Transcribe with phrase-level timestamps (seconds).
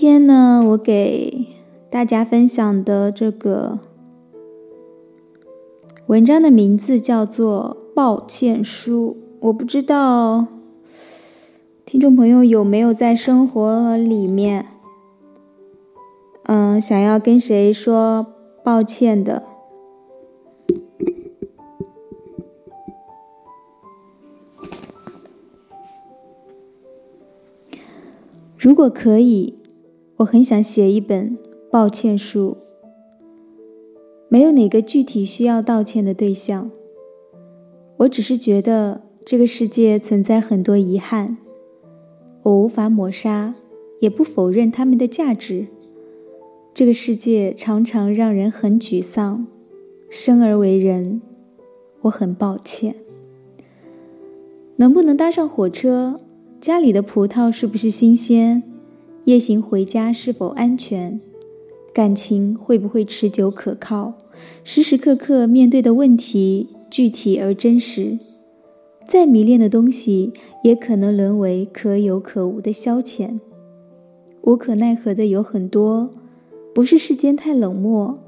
[0.00, 1.46] 今天呢，我给
[1.90, 3.78] 大家分享的这个
[6.06, 9.18] 文章的名字叫做《抱歉书》。
[9.40, 10.46] 我不知道
[11.84, 14.68] 听众朋友有没有在生活里面，
[16.44, 18.24] 嗯，想要跟谁说
[18.64, 19.42] 抱歉的？
[28.56, 29.59] 如果可以，
[30.20, 31.38] 我很想写一本
[31.70, 32.58] 抱歉书。
[34.28, 36.70] 没有哪个具体需要道歉的对象，
[37.96, 41.38] 我只是觉得这个世界存在很多遗憾，
[42.42, 43.54] 我无法抹杀，
[44.00, 45.68] 也不否认他们的价值。
[46.74, 49.46] 这个世界常常让人很沮丧。
[50.10, 51.22] 生而为人，
[52.02, 52.94] 我很抱歉。
[54.76, 56.20] 能不能搭上火车？
[56.60, 58.62] 家里的葡萄是不是新鲜？
[59.24, 61.20] 夜行回家是否安全？
[61.92, 64.14] 感情会不会持久可靠？
[64.64, 68.18] 时时刻刻面对的问题具体而真实。
[69.06, 70.32] 再迷恋的东西
[70.62, 73.40] 也可能沦为可有可无的消遣。
[74.42, 76.08] 无可奈何的有很多，
[76.72, 78.18] 不是世间太冷漠，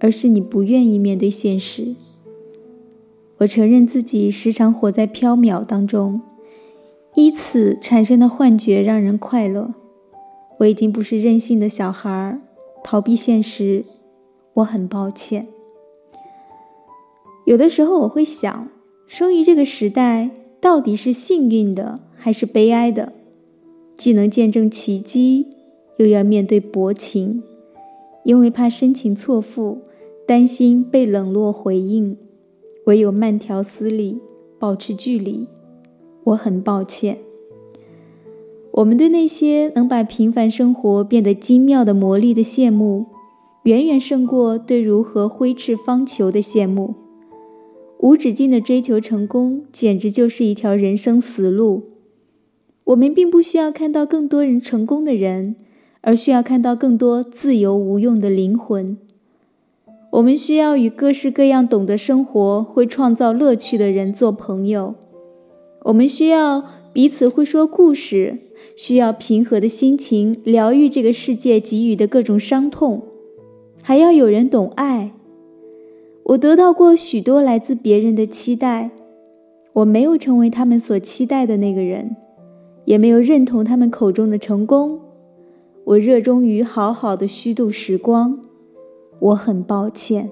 [0.00, 1.94] 而是你不愿意面对现实。
[3.38, 6.20] 我承认自己时常活在缥缈当中。
[7.14, 9.72] 依此产生的幻觉让人快乐。
[10.58, 12.38] 我已经不是任性的小孩，
[12.82, 13.84] 逃避现实。
[14.54, 15.46] 我很抱歉。
[17.44, 18.68] 有的时候我会想，
[19.06, 23.12] 生于这个时代到底是幸运的还是悲哀的？
[23.96, 25.46] 既能见证奇迹，
[25.98, 27.42] 又要面对薄情，
[28.24, 29.78] 因为怕深情错付，
[30.26, 32.16] 担心被冷落回应，
[32.86, 34.18] 唯有慢条斯理，
[34.58, 35.48] 保持距离。
[36.24, 37.18] 我很抱歉。
[38.76, 43.06] 我们对那些能把平凡生活变得精妙的魔力的羡慕，
[43.62, 46.96] 远远胜过对如何挥斥方遒的羡慕。
[48.00, 51.84] 无止境的追求成功，简直就是一条人生死路。
[52.82, 55.54] 我们并不需要看到更多人成功的人，
[56.00, 58.98] 而需要看到更多自由无用的灵魂。
[60.10, 64.96] 我们需要与各式各样懂得生活、会创造乐趣的人做朋友。
[65.84, 66.64] 我们需要
[66.94, 68.38] 彼此会说故事，
[68.76, 73.02] 需要平和的心情疗愈这个世界给予的各种伤痛，
[73.82, 75.10] 还要有人懂爱。
[76.22, 78.92] 我得到过许多来自别人的期待，
[79.72, 82.14] 我没有成为他们所期待的那个人，
[82.84, 85.00] 也没有认同他们口中的成功。
[85.82, 88.38] 我热衷于好好的虚度时光，
[89.18, 90.30] 我很抱歉。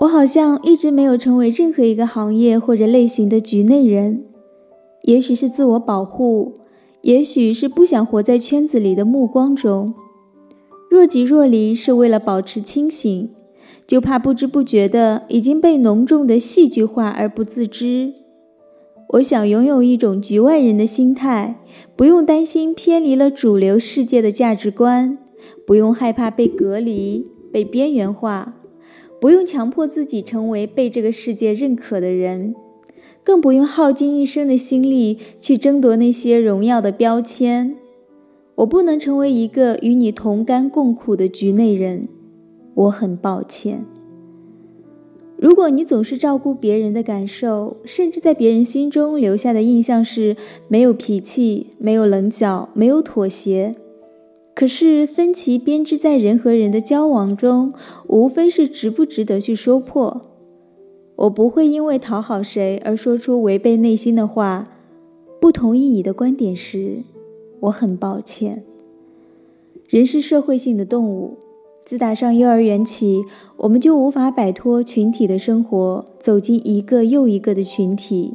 [0.00, 4.22] 我好像一直没有成为任何一个行业或者类型的局内人，
[5.02, 6.60] 也许是自我保护，
[7.02, 9.92] 也许是不想活在圈子里的目光中。
[10.88, 13.30] 若即若离是为了保持清醒，
[13.88, 18.14] 就怕不知不觉的已经被浓重的戏剧化而不自知。
[19.14, 21.56] 我想拥有一种局外人的心态，
[21.96, 25.18] 不用担心偏离了主流世界的价值观，
[25.66, 28.54] 不用害怕被隔离、被边缘化。
[29.20, 32.54] 不用强迫自己成为被这个世界认可的人，
[33.24, 37.76] 更不用耗尽一生的心力去争夺那些荣耀的标签。
[38.56, 42.08] 我不能成为一个与你同甘共苦的局内人，
[42.74, 43.84] 我很抱歉。
[45.36, 50.36] 如果你总是照顾别人的感受，甚至在别人心中留下的印象是
[50.66, 53.74] 没有脾气、没有棱角、没有妥协。
[54.58, 57.72] 可是分歧编织在人和人的交往中，
[58.08, 60.22] 无非是值不值得去说破。
[61.14, 64.66] 我不会因为讨好谁而说出违背内心的话。
[65.40, 67.04] 不同意你的观点时，
[67.60, 68.64] 我很抱歉。
[69.86, 71.38] 人是社会性的动物，
[71.84, 73.22] 自打上幼儿园起，
[73.58, 78.34] 我们就无法摆脱群体的生活，走进一个又一个的群体。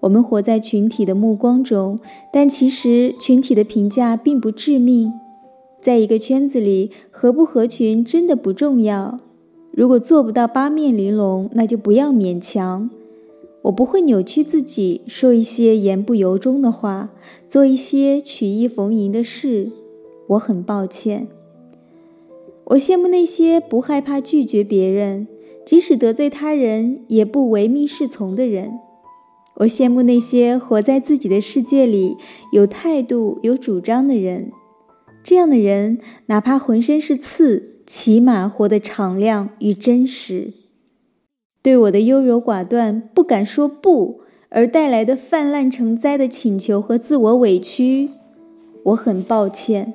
[0.00, 1.98] 我们活在群体的目光中，
[2.32, 5.12] 但其实群体的评价并不致命。
[5.80, 9.18] 在一个圈子里，合不合群真的不重要。
[9.72, 12.90] 如果做不到八面玲珑，那就不要勉强。
[13.62, 17.10] 我不会扭曲自己，说一些言不由衷的话，
[17.48, 19.70] 做一些曲意逢迎的事。
[20.28, 21.28] 我很抱歉。
[22.64, 25.26] 我羡慕那些不害怕拒绝别人，
[25.64, 28.72] 即使得罪他人也不唯命是从的人。
[29.56, 32.16] 我羡慕那些活在自己的世界里，
[32.52, 34.52] 有态度、有主张的人。
[35.22, 40.52] 这样的人，哪怕浑身是刺，起码活得敞亮与真实。
[41.62, 48.10] 对我的优柔寡断、不敢说不，而带来的泛滥成灾的请求和自我委屈，
[48.84, 49.92] 我很抱歉。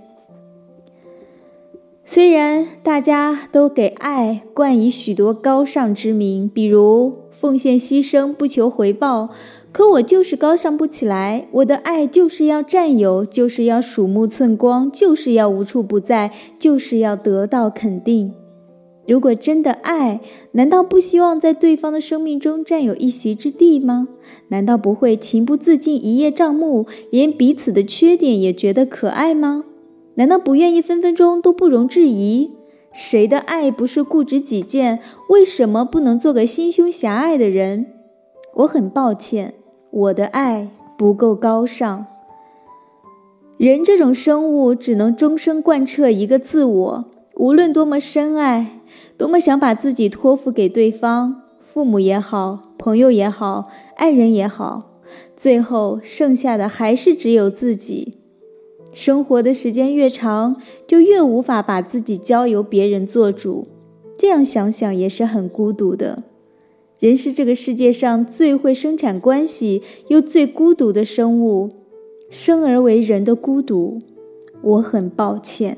[2.06, 9.30] 虽然大家都给爱冠以许多高尚之名，比如奉献、牺牲、不求回报，
[9.74, 11.48] 可我就是高尚不起来。
[11.52, 18.34] 我的爱就是要占有，就是要鼠目寸光，就是要无处不在，就是要得到肯定。
[19.06, 20.22] 如果真的爱，
[20.54, 24.08] 难道不希望在对方的生命中占有一席之地吗？
[24.48, 29.66] 难道不会情不自禁一叶障目，连彼此的缺点也觉得可爱吗？
[30.16, 32.50] 难道不愿意分分钟都不容置疑？
[32.96, 35.00] 谁的爱不是固执己见？
[35.30, 37.88] 为什么不能做个心胸狭隘的人？
[38.54, 39.54] 我很抱歉，
[39.92, 42.06] 我的爱不够高尚。
[43.58, 47.06] 人这种生物只能终生贯彻一个自我，
[47.36, 48.80] 无论多么深爱，
[49.18, 55.02] 多么想把自己托付给对方，父母也好，朋友也好，爱人也好，
[55.36, 58.20] 最后剩下的还是只有自己。
[58.96, 60.56] 生活的时间越长，
[60.88, 63.68] 就越无法把自己交由别人做主。
[64.18, 66.24] 这样想想也是很孤独的。
[67.00, 71.70] 人是这个世界上最会生产关系又最孤独的生物，
[72.30, 74.00] 生而为人的孤独，
[74.62, 75.78] 我很抱歉。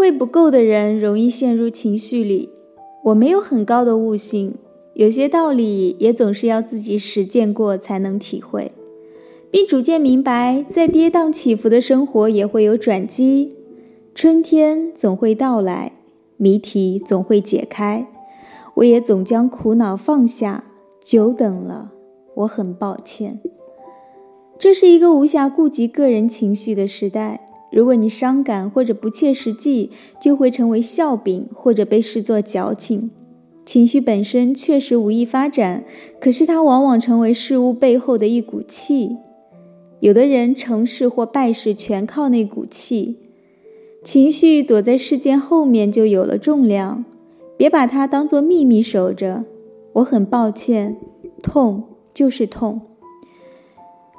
[0.00, 2.48] 慧不够的人容易陷入情绪里。
[3.04, 4.54] 我没有很高的悟性，
[4.94, 8.72] 有些道理也总是要自己实践过才能体会，
[9.50, 13.54] 并逐渐明白，在跌宕起伏的生活也会有转机，
[14.14, 15.92] 春天总会到来，
[16.38, 18.06] 谜题总会解开。
[18.76, 20.64] 我也总将苦恼放下，
[21.04, 21.92] 久等了，
[22.36, 23.38] 我很抱歉。
[24.58, 27.49] 这是一个无暇顾及个人情绪的时代。
[27.70, 29.90] 如果你伤感或者不切实际，
[30.20, 33.10] 就会成为笑柄或者被视作矫情。
[33.64, 35.84] 情绪本身确实无意发展，
[36.20, 39.16] 可是它往往成为事物背后的一股气。
[40.00, 43.16] 有的人成事或败事全靠那股气。
[44.02, 47.04] 情绪躲在事件后面就有了重量，
[47.56, 49.44] 别把它当作秘密守着。
[49.92, 50.96] 我很抱歉，
[51.42, 51.84] 痛
[52.14, 52.80] 就是痛。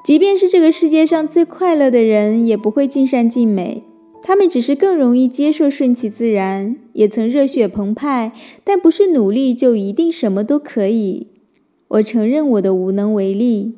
[0.03, 3.83] 即便是这个世界上最快乐的人，也不会尽善尽美。
[4.23, 8.31] 他们只是更容易接受顺其自然，也曾热血澎湃，
[8.63, 11.27] 但不是努力就一定什么都可以。
[11.87, 13.73] 我承认我的无能为力。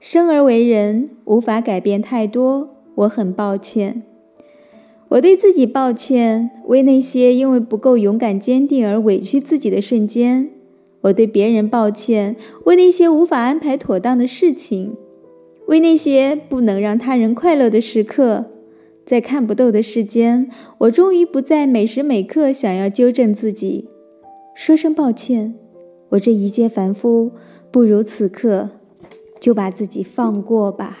[0.00, 4.02] 生而为人，无法改变太多，我很抱歉。
[5.10, 10.48] 我对自己抱歉，为那些因为不够勇敢坚定而委屈自己的瞬间；
[11.02, 14.96] 我对别人抱歉，为那些无法安排妥当的事情。
[15.66, 18.46] 为那些不能让他人快乐的时刻，
[19.06, 23.88] 在看不透的世间，我终于不再每时每刻想要纠正自己，
[24.54, 25.54] 说声抱歉。
[26.10, 27.32] 我这一介凡夫，
[27.70, 28.68] 不如此刻
[29.40, 30.98] 就把自己放过吧。